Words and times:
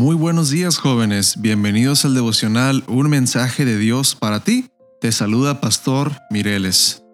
Muy 0.00 0.16
buenos 0.16 0.48
días 0.48 0.78
jóvenes, 0.78 1.42
bienvenidos 1.42 2.06
al 2.06 2.14
devocional 2.14 2.84
Un 2.88 3.10
mensaje 3.10 3.66
de 3.66 3.76
Dios 3.76 4.14
para 4.14 4.40
ti. 4.40 4.70
Te 4.98 5.12
saluda 5.12 5.60
Pastor 5.60 6.12
Mireles. 6.30 7.04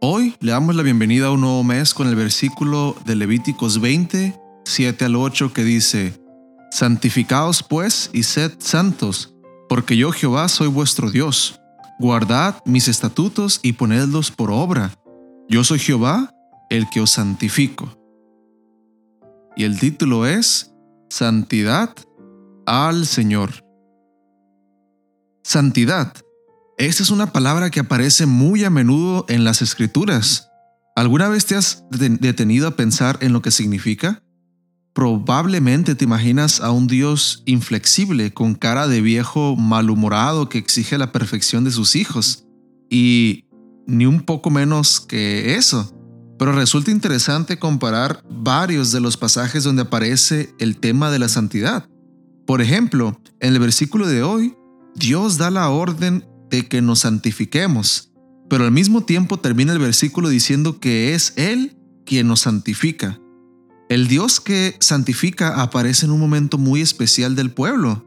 Hoy 0.00 0.34
le 0.40 0.52
damos 0.52 0.74
la 0.74 0.82
bienvenida 0.82 1.26
a 1.26 1.30
un 1.30 1.42
nuevo 1.42 1.62
mes 1.62 1.92
con 1.92 2.08
el 2.08 2.16
versículo 2.16 2.96
de 3.04 3.16
Levíticos 3.16 3.82
20, 3.82 4.34
7 4.64 5.04
al 5.04 5.16
8 5.16 5.52
que 5.52 5.62
dice, 5.62 6.18
Santificaos 6.70 7.62
pues 7.62 8.08
y 8.14 8.22
sed 8.22 8.52
santos, 8.60 9.34
porque 9.68 9.98
yo 9.98 10.10
Jehová 10.10 10.48
soy 10.48 10.68
vuestro 10.68 11.10
Dios. 11.10 11.60
Guardad 11.98 12.62
mis 12.64 12.88
estatutos 12.88 13.60
y 13.62 13.74
ponedlos 13.74 14.30
por 14.30 14.50
obra. 14.50 14.94
Yo 15.50 15.64
soy 15.64 15.80
Jehová, 15.80 16.32
el 16.70 16.88
que 16.88 17.02
os 17.02 17.10
santifico. 17.10 17.94
Y 19.54 19.64
el 19.64 19.78
título 19.78 20.24
es 20.26 20.72
Santidad 21.10 21.94
al 22.66 23.06
Señor. 23.06 23.64
Santidad. 25.42 26.14
Esta 26.78 27.02
es 27.02 27.10
una 27.10 27.32
palabra 27.32 27.70
que 27.70 27.80
aparece 27.80 28.26
muy 28.26 28.64
a 28.64 28.70
menudo 28.70 29.24
en 29.28 29.44
las 29.44 29.62
escrituras. 29.62 30.48
¿Alguna 30.96 31.28
vez 31.28 31.46
te 31.46 31.54
has 31.54 31.84
detenido 31.90 32.68
a 32.68 32.76
pensar 32.76 33.18
en 33.20 33.32
lo 33.32 33.42
que 33.42 33.50
significa? 33.50 34.22
Probablemente 34.94 35.94
te 35.94 36.04
imaginas 36.04 36.60
a 36.60 36.70
un 36.70 36.86
Dios 36.86 37.42
inflexible, 37.46 38.34
con 38.34 38.54
cara 38.54 38.88
de 38.88 39.00
viejo 39.00 39.56
malhumorado 39.56 40.48
que 40.48 40.58
exige 40.58 40.98
la 40.98 41.12
perfección 41.12 41.64
de 41.64 41.70
sus 41.70 41.96
hijos. 41.96 42.44
Y 42.90 43.46
ni 43.86 44.06
un 44.06 44.20
poco 44.20 44.50
menos 44.50 45.00
que 45.00 45.56
eso. 45.56 45.92
Pero 46.38 46.52
resulta 46.52 46.90
interesante 46.90 47.58
comparar 47.58 48.22
varios 48.28 48.92
de 48.92 49.00
los 49.00 49.16
pasajes 49.16 49.64
donde 49.64 49.82
aparece 49.82 50.54
el 50.58 50.78
tema 50.78 51.10
de 51.10 51.18
la 51.18 51.28
santidad. 51.28 51.88
Por 52.46 52.60
ejemplo, 52.60 53.20
en 53.40 53.54
el 53.54 53.58
versículo 53.60 54.06
de 54.06 54.22
hoy, 54.22 54.54
Dios 54.94 55.38
da 55.38 55.50
la 55.50 55.70
orden 55.70 56.24
de 56.50 56.68
que 56.68 56.82
nos 56.82 57.00
santifiquemos, 57.00 58.12
pero 58.50 58.64
al 58.64 58.72
mismo 58.72 59.04
tiempo 59.04 59.38
termina 59.38 59.72
el 59.72 59.78
versículo 59.78 60.28
diciendo 60.28 60.80
que 60.80 61.14
es 61.14 61.32
Él 61.36 61.76
quien 62.04 62.28
nos 62.28 62.40
santifica. 62.40 63.18
El 63.88 64.08
Dios 64.08 64.40
que 64.40 64.76
santifica 64.80 65.62
aparece 65.62 66.06
en 66.06 66.12
un 66.12 66.20
momento 66.20 66.58
muy 66.58 66.80
especial 66.80 67.36
del 67.36 67.50
pueblo, 67.50 68.04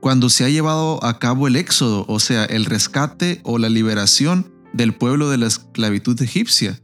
cuando 0.00 0.28
se 0.28 0.44
ha 0.44 0.48
llevado 0.48 1.02
a 1.04 1.18
cabo 1.18 1.46
el 1.46 1.56
éxodo, 1.56 2.04
o 2.08 2.20
sea, 2.20 2.44
el 2.44 2.64
rescate 2.64 3.40
o 3.44 3.58
la 3.58 3.68
liberación 3.68 4.52
del 4.72 4.94
pueblo 4.94 5.30
de 5.30 5.38
la 5.38 5.46
esclavitud 5.46 6.20
egipcia. 6.22 6.80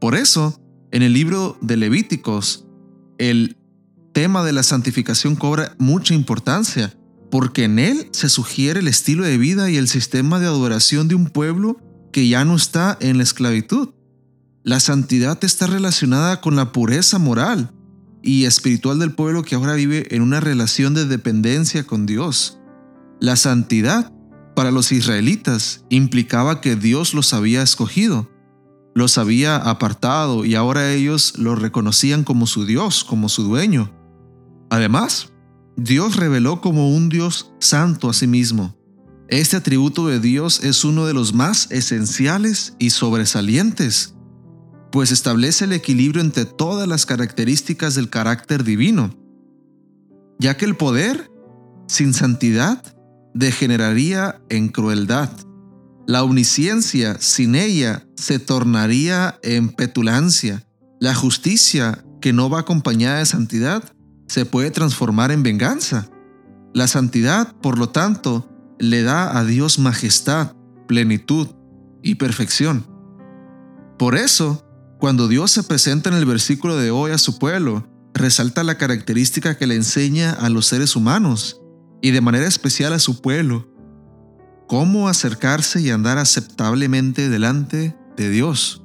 Por 0.00 0.14
eso, 0.14 0.60
en 0.90 1.02
el 1.02 1.12
libro 1.12 1.58
de 1.60 1.76
Levíticos, 1.76 2.66
el 3.18 3.56
tema 4.12 4.44
de 4.44 4.52
la 4.52 4.62
santificación 4.62 5.36
cobra 5.36 5.74
mucha 5.78 6.14
importancia, 6.14 6.94
porque 7.30 7.64
en 7.64 7.78
él 7.78 8.08
se 8.12 8.28
sugiere 8.28 8.80
el 8.80 8.88
estilo 8.88 9.24
de 9.24 9.38
vida 9.38 9.70
y 9.70 9.76
el 9.76 9.88
sistema 9.88 10.40
de 10.40 10.46
adoración 10.46 11.08
de 11.08 11.14
un 11.14 11.26
pueblo 11.26 11.78
que 12.12 12.28
ya 12.28 12.44
no 12.44 12.56
está 12.56 12.96
en 13.00 13.18
la 13.18 13.22
esclavitud. 13.22 13.90
La 14.62 14.80
santidad 14.80 15.42
está 15.44 15.66
relacionada 15.66 16.40
con 16.40 16.56
la 16.56 16.72
pureza 16.72 17.18
moral 17.18 17.72
y 18.22 18.44
espiritual 18.44 18.98
del 18.98 19.14
pueblo 19.14 19.42
que 19.42 19.54
ahora 19.54 19.74
vive 19.74 20.14
en 20.14 20.22
una 20.22 20.40
relación 20.40 20.92
de 20.92 21.06
dependencia 21.06 21.86
con 21.86 22.04
Dios. 22.06 22.58
La 23.20 23.36
santidad 23.36 24.12
para 24.54 24.70
los 24.70 24.92
israelitas 24.92 25.84
implicaba 25.88 26.60
que 26.60 26.76
Dios 26.76 27.14
los 27.14 27.32
había 27.32 27.62
escogido, 27.62 28.30
los 28.94 29.16
había 29.16 29.56
apartado 29.56 30.44
y 30.44 30.54
ahora 30.56 30.92
ellos 30.92 31.34
lo 31.38 31.54
reconocían 31.54 32.24
como 32.24 32.46
su 32.46 32.66
Dios, 32.66 33.04
como 33.04 33.28
su 33.28 33.44
dueño. 33.44 33.90
Además, 34.70 35.32
Dios 35.76 36.16
reveló 36.16 36.60
como 36.60 36.94
un 36.94 37.08
Dios 37.08 37.52
santo 37.58 38.08
a 38.08 38.14
sí 38.14 38.26
mismo. 38.26 38.76
Este 39.28 39.56
atributo 39.56 40.06
de 40.06 40.20
Dios 40.20 40.62
es 40.64 40.84
uno 40.84 41.06
de 41.06 41.14
los 41.14 41.34
más 41.34 41.70
esenciales 41.70 42.74
y 42.78 42.90
sobresalientes, 42.90 44.14
pues 44.90 45.12
establece 45.12 45.66
el 45.66 45.72
equilibrio 45.72 46.20
entre 46.22 46.44
todas 46.44 46.88
las 46.88 47.06
características 47.06 47.94
del 47.94 48.10
carácter 48.10 48.64
divino, 48.64 49.16
ya 50.38 50.56
que 50.56 50.64
el 50.64 50.76
poder, 50.76 51.30
sin 51.86 52.14
santidad, 52.14 52.82
degeneraría 53.34 54.40
en 54.48 54.68
crueldad. 54.68 55.30
La 56.06 56.24
omnisciencia, 56.24 57.16
sin 57.20 57.54
ella, 57.54 58.04
se 58.16 58.38
tornaría 58.38 59.38
en 59.42 59.68
petulancia. 59.68 60.64
La 60.98 61.14
justicia, 61.14 62.04
que 62.20 62.32
no 62.32 62.50
va 62.50 62.60
acompañada 62.60 63.18
de 63.18 63.26
santidad, 63.26 63.84
se 64.30 64.46
puede 64.46 64.70
transformar 64.70 65.32
en 65.32 65.42
venganza. 65.42 66.08
La 66.72 66.86
santidad, 66.86 67.52
por 67.56 67.78
lo 67.78 67.88
tanto, 67.88 68.48
le 68.78 69.02
da 69.02 69.36
a 69.36 69.44
Dios 69.44 69.80
majestad, 69.80 70.52
plenitud 70.86 71.48
y 72.00 72.14
perfección. 72.14 72.86
Por 73.98 74.14
eso, 74.14 74.64
cuando 75.00 75.26
Dios 75.26 75.50
se 75.50 75.64
presenta 75.64 76.10
en 76.10 76.14
el 76.14 76.26
versículo 76.26 76.76
de 76.76 76.92
hoy 76.92 77.10
a 77.10 77.18
su 77.18 77.40
pueblo, 77.40 77.88
resalta 78.14 78.62
la 78.62 78.78
característica 78.78 79.58
que 79.58 79.66
le 79.66 79.74
enseña 79.74 80.30
a 80.30 80.48
los 80.48 80.66
seres 80.66 80.94
humanos 80.94 81.60
y 82.00 82.12
de 82.12 82.20
manera 82.20 82.46
especial 82.46 82.92
a 82.92 83.00
su 83.00 83.20
pueblo, 83.20 83.68
cómo 84.68 85.08
acercarse 85.08 85.80
y 85.80 85.90
andar 85.90 86.18
aceptablemente 86.18 87.28
delante 87.30 87.96
de 88.16 88.30
Dios. 88.30 88.79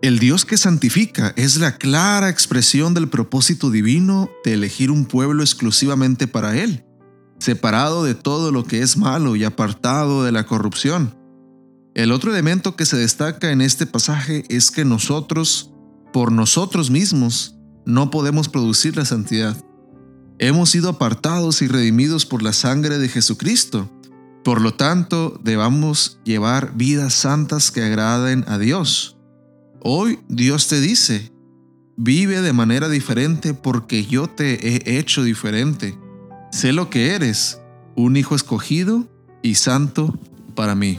El 0.00 0.20
Dios 0.20 0.44
que 0.44 0.56
santifica 0.56 1.32
es 1.34 1.56
la 1.56 1.76
clara 1.76 2.28
expresión 2.28 2.94
del 2.94 3.08
propósito 3.08 3.68
divino 3.68 4.30
de 4.44 4.54
elegir 4.54 4.92
un 4.92 5.06
pueblo 5.06 5.42
exclusivamente 5.42 6.28
para 6.28 6.56
Él, 6.56 6.84
separado 7.40 8.04
de 8.04 8.14
todo 8.14 8.52
lo 8.52 8.62
que 8.62 8.82
es 8.82 8.96
malo 8.96 9.34
y 9.34 9.42
apartado 9.42 10.22
de 10.22 10.30
la 10.30 10.46
corrupción. 10.46 11.18
El 11.96 12.12
otro 12.12 12.30
elemento 12.30 12.76
que 12.76 12.86
se 12.86 12.96
destaca 12.96 13.50
en 13.50 13.60
este 13.60 13.86
pasaje 13.86 14.44
es 14.48 14.70
que 14.70 14.84
nosotros, 14.84 15.72
por 16.12 16.30
nosotros 16.30 16.90
mismos, 16.90 17.56
no 17.84 18.12
podemos 18.12 18.48
producir 18.48 18.96
la 18.96 19.04
santidad. 19.04 19.56
Hemos 20.38 20.70
sido 20.70 20.90
apartados 20.90 21.60
y 21.60 21.66
redimidos 21.66 22.24
por 22.24 22.44
la 22.44 22.52
sangre 22.52 22.98
de 22.98 23.08
Jesucristo. 23.08 23.90
Por 24.44 24.60
lo 24.60 24.74
tanto, 24.74 25.40
debamos 25.42 26.20
llevar 26.22 26.76
vidas 26.76 27.14
santas 27.14 27.72
que 27.72 27.82
agraden 27.82 28.44
a 28.46 28.58
Dios. 28.58 29.17
Hoy 29.80 30.18
Dios 30.28 30.66
te 30.68 30.80
dice, 30.80 31.30
vive 31.96 32.40
de 32.40 32.52
manera 32.52 32.88
diferente 32.88 33.54
porque 33.54 34.04
yo 34.04 34.26
te 34.26 34.68
he 34.68 34.98
hecho 34.98 35.22
diferente. 35.22 35.96
Sé 36.50 36.72
lo 36.72 36.90
que 36.90 37.14
eres, 37.14 37.60
un 37.94 38.16
hijo 38.16 38.34
escogido 38.34 39.08
y 39.42 39.54
santo 39.54 40.18
para 40.56 40.74
mí. 40.74 40.98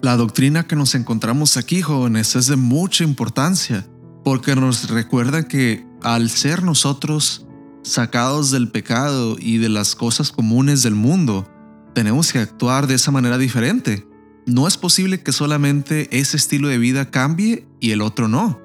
La 0.00 0.16
doctrina 0.16 0.66
que 0.66 0.76
nos 0.76 0.94
encontramos 0.94 1.58
aquí, 1.58 1.82
jóvenes, 1.82 2.34
es 2.34 2.46
de 2.46 2.56
mucha 2.56 3.04
importancia, 3.04 3.86
porque 4.24 4.56
nos 4.56 4.88
recuerda 4.88 5.46
que 5.46 5.84
al 6.02 6.30
ser 6.30 6.62
nosotros 6.62 7.46
sacados 7.82 8.50
del 8.50 8.70
pecado 8.70 9.36
y 9.38 9.58
de 9.58 9.68
las 9.68 9.94
cosas 9.94 10.32
comunes 10.32 10.82
del 10.82 10.94
mundo, 10.94 11.49
tenemos 11.94 12.32
que 12.32 12.38
actuar 12.38 12.86
de 12.86 12.94
esa 12.94 13.10
manera 13.10 13.38
diferente. 13.38 14.06
No 14.46 14.66
es 14.66 14.76
posible 14.76 15.22
que 15.22 15.32
solamente 15.32 16.08
ese 16.18 16.36
estilo 16.36 16.68
de 16.68 16.78
vida 16.78 17.10
cambie 17.10 17.66
y 17.80 17.90
el 17.90 18.00
otro 18.00 18.28
no. 18.28 18.60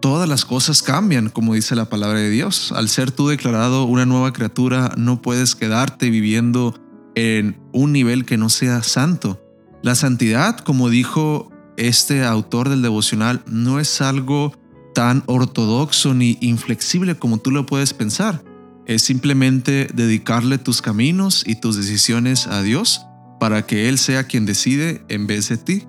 Todas 0.00 0.28
las 0.28 0.44
cosas 0.44 0.82
cambian, 0.82 1.30
como 1.30 1.54
dice 1.54 1.74
la 1.74 1.88
palabra 1.88 2.20
de 2.20 2.30
Dios. 2.30 2.72
Al 2.72 2.88
ser 2.88 3.10
tú 3.10 3.28
declarado 3.28 3.84
una 3.84 4.06
nueva 4.06 4.32
criatura, 4.32 4.92
no 4.96 5.22
puedes 5.22 5.54
quedarte 5.54 6.10
viviendo 6.10 6.78
en 7.14 7.58
un 7.72 7.92
nivel 7.92 8.24
que 8.24 8.36
no 8.36 8.48
sea 8.48 8.82
santo. 8.82 9.42
La 9.82 9.94
santidad, 9.94 10.58
como 10.58 10.90
dijo 10.90 11.50
este 11.76 12.24
autor 12.24 12.68
del 12.68 12.82
devocional, 12.82 13.42
no 13.46 13.80
es 13.80 14.00
algo 14.00 14.52
tan 14.94 15.22
ortodoxo 15.26 16.14
ni 16.14 16.38
inflexible 16.40 17.16
como 17.16 17.38
tú 17.38 17.50
lo 17.50 17.66
puedes 17.66 17.92
pensar 17.92 18.42
es 18.86 19.02
simplemente 19.02 19.88
dedicarle 19.92 20.58
tus 20.58 20.80
caminos 20.80 21.42
y 21.46 21.56
tus 21.56 21.76
decisiones 21.76 22.46
a 22.46 22.62
Dios 22.62 23.02
para 23.40 23.66
que 23.66 23.88
Él 23.88 23.98
sea 23.98 24.24
quien 24.24 24.46
decide 24.46 25.04
en 25.08 25.26
vez 25.26 25.48
de 25.48 25.56
ti. 25.56 25.84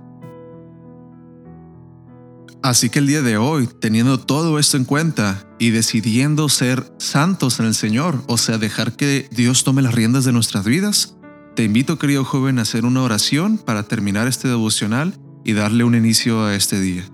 Así 2.64 2.90
que 2.90 3.00
el 3.00 3.08
día 3.08 3.22
de 3.22 3.38
hoy, 3.38 3.70
teniendo 3.80 4.20
todo 4.20 4.60
esto 4.60 4.78
en 4.78 4.84
cuenta 4.84 5.48
y 5.60 5.70
decidiendo 5.70 6.50
ser 6.50 6.92
santos 6.98 7.60
en 7.60 7.68
el 7.68 7.76
Señor, 7.76 8.24
o 8.28 8.38
sea, 8.38 8.58
dejar 8.58 8.94
que 8.94 9.30
Dios 9.32 9.64
tome 9.64 9.82
las 9.82 9.94
riendas 9.94 10.26
de 10.26 10.34
nuestras 10.34 10.66
vidas, 10.66 11.16
te 11.56 11.64
invito, 11.64 11.98
querido 11.98 12.26
joven, 12.26 12.60
a 12.60 12.64
hacer 12.64 12.84
una 12.84 13.04
oración 13.04 13.58
para 13.58 13.84
terminar 13.84 14.28
este 14.28 14.48
devocional 14.48 15.18
y 15.46 15.54
darle 15.54 15.84
un 15.84 15.96
inicio 15.96 16.44
a 16.44 16.56
este 16.56 16.80
día. 16.80 17.06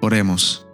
Oremos. 0.00 0.66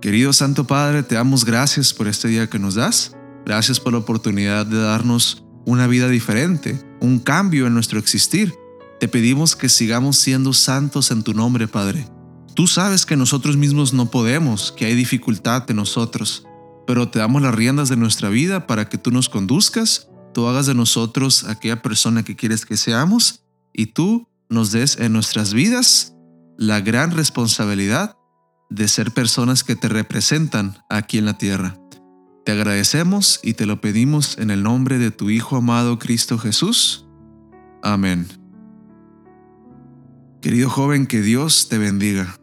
Querido 0.00 0.32
Santo 0.32 0.64
Padre, 0.66 1.02
te 1.02 1.16
damos 1.16 1.44
gracias 1.44 1.92
por 1.92 2.06
este 2.06 2.28
día 2.28 2.48
que 2.48 2.60
nos 2.60 2.76
das. 2.76 3.17
Gracias 3.48 3.80
por 3.80 3.94
la 3.94 4.00
oportunidad 4.00 4.66
de 4.66 4.76
darnos 4.76 5.42
una 5.64 5.86
vida 5.86 6.06
diferente, 6.08 6.78
un 7.00 7.18
cambio 7.18 7.66
en 7.66 7.72
nuestro 7.72 7.98
existir. 7.98 8.54
Te 9.00 9.08
pedimos 9.08 9.56
que 9.56 9.70
sigamos 9.70 10.18
siendo 10.18 10.52
santos 10.52 11.10
en 11.10 11.22
tu 11.22 11.32
nombre, 11.32 11.66
Padre. 11.66 12.06
Tú 12.54 12.66
sabes 12.66 13.06
que 13.06 13.16
nosotros 13.16 13.56
mismos 13.56 13.94
no 13.94 14.10
podemos, 14.10 14.70
que 14.70 14.84
hay 14.84 14.94
dificultad 14.94 15.64
en 15.70 15.76
nosotros, 15.76 16.44
pero 16.86 17.08
te 17.08 17.20
damos 17.20 17.40
las 17.40 17.54
riendas 17.54 17.88
de 17.88 17.96
nuestra 17.96 18.28
vida 18.28 18.66
para 18.66 18.90
que 18.90 18.98
tú 18.98 19.10
nos 19.12 19.30
conduzcas, 19.30 20.10
tú 20.34 20.46
hagas 20.46 20.66
de 20.66 20.74
nosotros 20.74 21.44
aquella 21.44 21.80
persona 21.80 22.24
que 22.24 22.36
quieres 22.36 22.66
que 22.66 22.76
seamos 22.76 23.44
y 23.72 23.86
tú 23.86 24.28
nos 24.50 24.72
des 24.72 24.98
en 24.98 25.14
nuestras 25.14 25.54
vidas 25.54 26.12
la 26.58 26.82
gran 26.82 27.12
responsabilidad 27.12 28.14
de 28.68 28.88
ser 28.88 29.10
personas 29.12 29.64
que 29.64 29.74
te 29.74 29.88
representan 29.88 30.84
aquí 30.90 31.16
en 31.16 31.24
la 31.24 31.38
tierra. 31.38 31.78
Te 32.48 32.52
agradecemos 32.52 33.40
y 33.42 33.52
te 33.52 33.66
lo 33.66 33.82
pedimos 33.82 34.38
en 34.38 34.50
el 34.50 34.62
nombre 34.62 34.96
de 34.96 35.10
tu 35.10 35.28
Hijo 35.28 35.56
amado 35.56 35.98
Cristo 35.98 36.38
Jesús. 36.38 37.04
Amén. 37.82 38.26
Querido 40.40 40.70
joven, 40.70 41.06
que 41.06 41.20
Dios 41.20 41.68
te 41.68 41.76
bendiga. 41.76 42.38